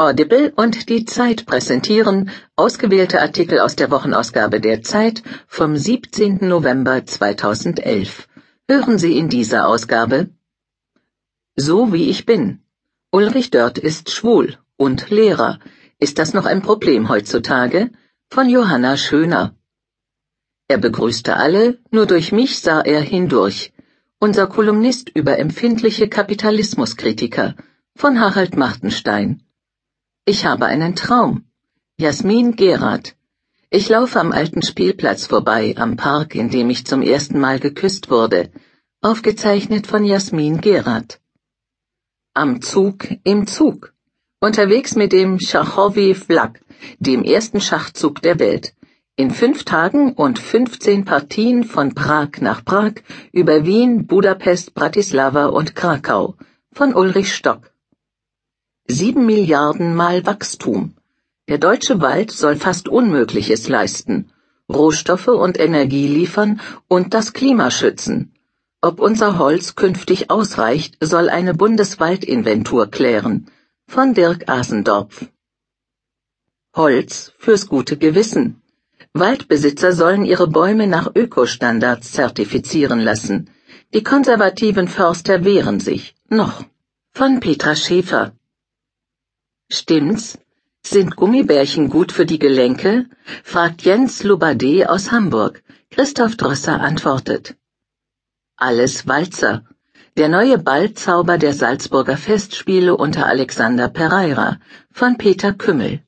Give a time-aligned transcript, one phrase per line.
[0.00, 6.38] Audible und die Zeit präsentieren ausgewählte Artikel aus der Wochenausgabe der Zeit vom 17.
[6.48, 8.26] November 2011.
[8.66, 10.30] Hören Sie in dieser Ausgabe
[11.54, 12.62] So wie ich bin.
[13.12, 15.58] Ulrich Dörr ist schwul und Lehrer.
[15.98, 17.90] Ist das noch ein Problem heutzutage?
[18.30, 19.54] Von Johanna Schöner.
[20.68, 23.74] Er begrüßte alle, nur durch mich sah er hindurch.
[24.18, 27.54] Unser Kolumnist über empfindliche Kapitalismuskritiker
[27.94, 29.42] von Harald Martenstein.
[30.26, 31.46] Ich habe einen Traum.
[31.98, 33.16] Jasmin Gerath.
[33.70, 38.10] Ich laufe am alten Spielplatz vorbei, am Park, in dem ich zum ersten Mal geküsst
[38.10, 38.50] wurde.
[39.00, 41.20] Aufgezeichnet von Jasmin Gerath.
[42.34, 43.94] Am Zug, im Zug.
[44.40, 46.60] Unterwegs mit dem Schachowi Flak,
[46.98, 48.74] dem ersten Schachzug der Welt.
[49.16, 52.92] In fünf Tagen und 15 Partien von Prag nach Prag
[53.32, 56.36] über Wien, Budapest, Bratislava und Krakau.
[56.72, 57.72] Von Ulrich Stock.
[58.90, 60.96] Sieben Milliarden Mal Wachstum.
[61.48, 64.30] Der deutsche Wald soll fast Unmögliches leisten.
[64.68, 68.32] Rohstoffe und Energie liefern und das Klima schützen.
[68.80, 73.46] Ob unser Holz künftig ausreicht, soll eine Bundeswaldinventur klären.
[73.86, 75.26] Von Dirk Asendorf.
[76.74, 78.60] Holz fürs gute Gewissen.
[79.12, 83.50] Waldbesitzer sollen ihre Bäume nach Ökostandards zertifizieren lassen.
[83.94, 86.14] Die konservativen Förster wehren sich.
[86.28, 86.64] Noch.
[87.12, 88.32] Von Petra Schäfer.
[89.72, 90.36] Stimmt's?
[90.84, 93.06] Sind Gummibärchen gut für die Gelenke?
[93.44, 95.62] fragt Jens Lubade aus Hamburg.
[95.90, 97.54] Christoph Drosser antwortet.
[98.56, 99.64] Alles Walzer.
[100.16, 104.58] Der neue Ballzauber der Salzburger Festspiele unter Alexander Pereira
[104.90, 106.02] von Peter Kümmel.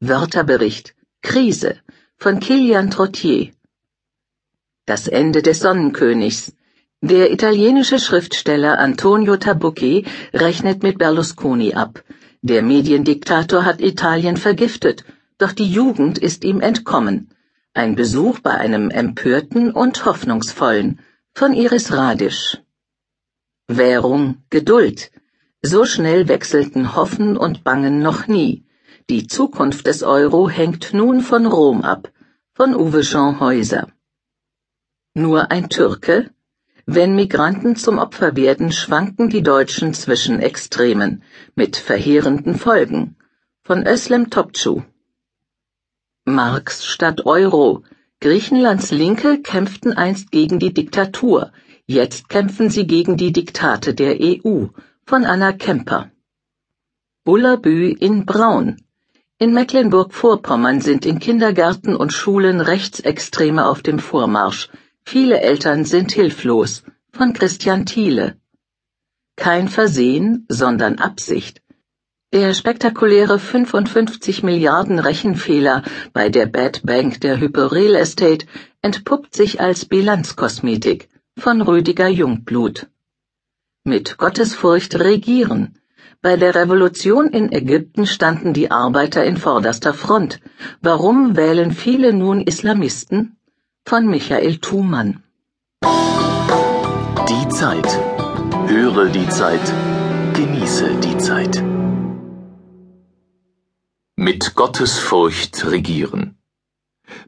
[0.00, 0.96] Wörterbericht.
[1.22, 1.76] Krise
[2.16, 3.52] von Kilian Trottier.
[4.84, 6.52] Das Ende des Sonnenkönigs.
[7.02, 12.02] Der italienische Schriftsteller Antonio Tabucchi rechnet mit Berlusconi ab.
[12.44, 15.04] Der Mediendiktator hat Italien vergiftet,
[15.38, 17.30] doch die Jugend ist ihm entkommen.
[17.72, 20.98] Ein Besuch bei einem empörten und hoffnungsvollen
[21.34, 22.58] von Iris Radisch.
[23.68, 25.12] Währung Geduld.
[25.62, 28.64] So schnell wechselten Hoffen und Bangen noch nie.
[29.08, 32.10] Die Zukunft des Euro hängt nun von Rom ab,
[32.54, 33.86] von Uwe Jean Häuser.
[35.14, 36.30] Nur ein Türke?
[36.86, 41.22] Wenn Migranten zum Opfer werden, schwanken die Deutschen zwischen Extremen,
[41.54, 43.16] mit verheerenden Folgen.
[43.62, 44.82] Von Özlem Topçu.
[46.24, 47.84] Marx statt Euro.
[48.20, 51.52] Griechenlands Linke kämpften einst gegen die Diktatur,
[51.86, 54.66] jetzt kämpfen sie gegen die Diktate der EU.
[55.04, 56.10] Von Anna Kemper.
[57.24, 58.76] Bullabü in Braun.
[59.38, 64.68] In Mecklenburg-Vorpommern sind in Kindergärten und Schulen Rechtsextreme auf dem Vormarsch.
[65.04, 66.84] Viele Eltern sind hilflos.
[67.12, 68.36] Von Christian Thiele.
[69.36, 71.60] Kein Versehen, sondern Absicht.
[72.32, 75.82] Der spektakuläre 55 Milliarden Rechenfehler
[76.14, 78.46] bei der Bad Bank der Hyper Real Estate
[78.80, 82.86] entpuppt sich als Bilanzkosmetik von Rüdiger Jungblut.
[83.84, 85.78] Mit Gottesfurcht regieren.
[86.22, 90.40] Bei der Revolution in Ägypten standen die Arbeiter in vorderster Front.
[90.80, 93.36] Warum wählen viele nun Islamisten?
[93.84, 95.22] Von Michael Thumann.
[97.28, 97.86] Die Zeit.
[98.66, 99.60] Höre die Zeit.
[100.34, 101.62] Genieße die Zeit.
[104.16, 106.38] Mit Gottesfurcht regieren.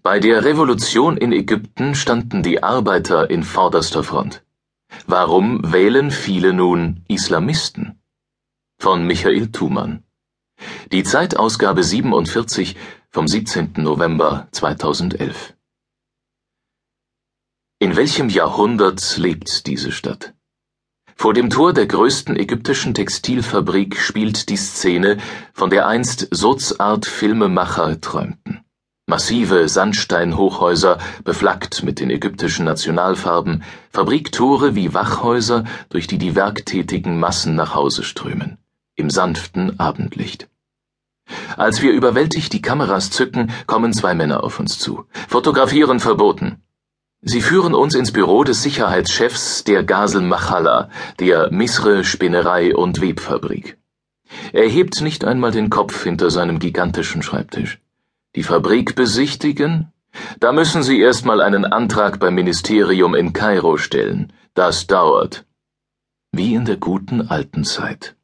[0.03, 4.43] Bei der Revolution in Ägypten standen die Arbeiter in vorderster Front.
[5.07, 8.01] Warum wählen viele nun Islamisten?
[8.79, 10.03] Von Michael Thumann.
[10.93, 12.77] Die Zeitausgabe 47
[13.11, 13.75] vom 17.
[13.77, 15.55] November 2011.
[17.81, 20.33] In welchem Jahrhundert lebt diese Stadt?
[21.17, 25.19] Vor dem Tor der größten ägyptischen Textilfabrik spielt die Szene,
[25.53, 28.61] von der einst Sozart Filmemacher träumten.
[29.07, 37.57] Massive Sandsteinhochhäuser, beflaggt mit den ägyptischen Nationalfarben, Fabriktore wie Wachhäuser, durch die die werktätigen Massen
[37.57, 38.59] nach Hause strömen.
[38.95, 40.49] Im sanften Abendlicht.
[41.57, 45.07] Als wir überwältigt die Kameras zücken, kommen zwei Männer auf uns zu.
[45.29, 46.64] Fotografieren verboten.
[47.27, 53.79] Sie führen uns ins Büro des Sicherheitschefs der Gasel Machala, der Misre Spinnerei und Webfabrik.
[54.53, 57.81] Er hebt nicht einmal den Kopf hinter seinem gigantischen Schreibtisch.
[58.37, 59.91] Die Fabrik besichtigen?
[60.39, 64.31] Da müssen Sie erstmal einen Antrag beim Ministerium in Kairo stellen.
[64.53, 65.47] Das dauert.
[66.31, 68.17] Wie in der guten alten Zeit.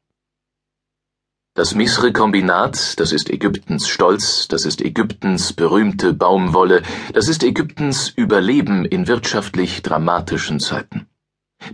[1.54, 6.82] Das Misre-Kombinat, das ist Ägyptens Stolz, das ist Ägyptens berühmte Baumwolle,
[7.12, 11.08] das ist Ägyptens Überleben in wirtschaftlich dramatischen Zeiten.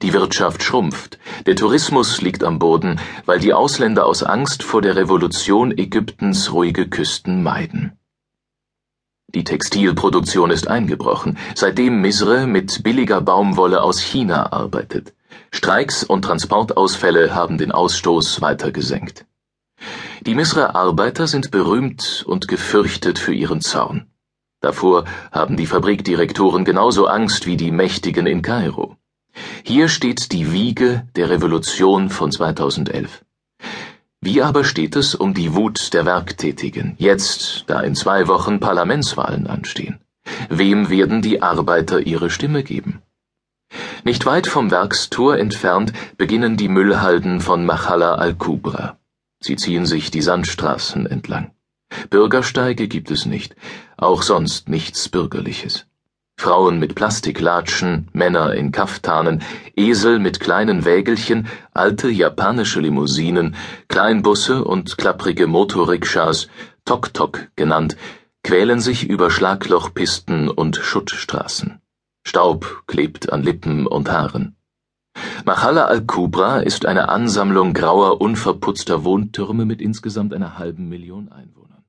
[0.00, 4.96] Die Wirtschaft schrumpft, der Tourismus liegt am Boden, weil die Ausländer aus Angst vor der
[4.96, 7.98] Revolution Ägyptens ruhige Küsten meiden.
[9.34, 15.12] Die Textilproduktion ist eingebrochen, seitdem Misre mit billiger Baumwolle aus China arbeitet.
[15.50, 19.26] Streiks und Transportausfälle haben den Ausstoß weiter gesenkt.
[20.26, 24.06] Die Misrer Arbeiter sind berühmt und gefürchtet für ihren Zorn.
[24.60, 28.96] Davor haben die Fabrikdirektoren genauso Angst wie die Mächtigen in Kairo.
[29.62, 33.24] Hier steht die Wiege der Revolution von 2011.
[34.20, 39.46] Wie aber steht es um die Wut der Werktätigen, jetzt, da in zwei Wochen Parlamentswahlen
[39.46, 40.00] anstehen?
[40.48, 43.00] Wem werden die Arbeiter ihre Stimme geben?
[44.02, 48.98] Nicht weit vom Werkstor entfernt beginnen die Müllhalden von Machala al-Kubra.
[49.46, 51.52] Sie ziehen sich die Sandstraßen entlang.
[52.10, 53.54] Bürgersteige gibt es nicht,
[53.96, 55.86] auch sonst nichts Bürgerliches.
[56.36, 59.44] Frauen mit Plastiklatschen, Männer in Kaftanen,
[59.76, 63.54] Esel mit kleinen Wägelchen, alte japanische Limousinen,
[63.86, 66.48] Kleinbusse und klapprige Motorrikschas,
[66.84, 67.96] Tok-Tok genannt,
[68.42, 71.80] quälen sich über Schlaglochpisten und Schuttstraßen.
[72.24, 74.55] Staub klebt an Lippen und Haaren.
[75.44, 81.84] Machala al-Kubra ist eine Ansammlung grauer, unverputzter Wohntürme mit insgesamt einer halben Million Einwohnern.